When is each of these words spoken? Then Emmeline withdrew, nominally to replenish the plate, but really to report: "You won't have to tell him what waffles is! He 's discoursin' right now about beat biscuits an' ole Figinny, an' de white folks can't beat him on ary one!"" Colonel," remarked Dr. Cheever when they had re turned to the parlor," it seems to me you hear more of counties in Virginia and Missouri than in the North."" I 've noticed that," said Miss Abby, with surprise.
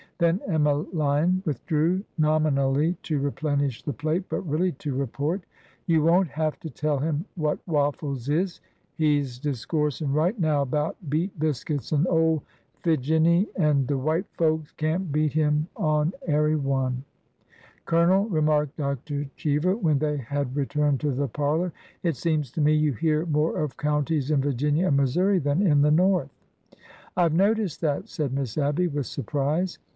Then 0.17 0.39
Emmeline 0.47 1.41
withdrew, 1.45 2.03
nominally 2.17 2.95
to 3.03 3.19
replenish 3.19 3.81
the 3.83 3.93
plate, 3.93 4.23
but 4.29 4.41
really 4.41 4.71
to 4.73 4.95
report: 4.95 5.43
"You 5.87 6.03
won't 6.03 6.27
have 6.29 6.59
to 6.59 6.69
tell 6.69 6.99
him 6.99 7.25
what 7.35 7.59
waffles 7.67 8.29
is! 8.29 8.61
He 8.95 9.21
's 9.23 9.39
discoursin' 9.39 10.11
right 10.13 10.39
now 10.39 10.61
about 10.63 10.95
beat 11.09 11.37
biscuits 11.39 11.91
an' 11.93 12.05
ole 12.07 12.43
Figinny, 12.83 13.47
an' 13.55 13.87
de 13.87 13.97
white 13.97 14.27
folks 14.37 14.71
can't 14.73 15.11
beat 15.11 15.33
him 15.33 15.67
on 15.75 16.13
ary 16.27 16.55
one!"" 16.55 17.03
Colonel," 17.85 18.27
remarked 18.27 18.77
Dr. 18.77 19.25
Cheever 19.35 19.75
when 19.75 19.99
they 19.99 20.17
had 20.17 20.55
re 20.55 20.65
turned 20.65 20.99
to 21.01 21.11
the 21.11 21.27
parlor," 21.27 21.73
it 22.03 22.15
seems 22.15 22.51
to 22.51 22.61
me 22.61 22.73
you 22.73 22.93
hear 22.93 23.25
more 23.27 23.57
of 23.59 23.77
counties 23.77 24.29
in 24.31 24.41
Virginia 24.41 24.87
and 24.87 24.97
Missouri 24.97 25.37
than 25.39 25.65
in 25.65 25.81
the 25.81 25.91
North."" 25.91 26.31
I 27.17 27.27
've 27.27 27.33
noticed 27.33 27.81
that," 27.81 28.07
said 28.07 28.33
Miss 28.33 28.57
Abby, 28.57 28.87
with 28.87 29.07
surprise. 29.07 29.79